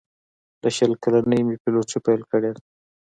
له 0.61 0.69
شل 0.75 0.91
کلنۍ 1.03 1.41
مې 1.47 1.55
پیلوټي 1.63 1.97
پیل 2.05 2.21
کړې 2.31 2.49
ده. 2.55 2.61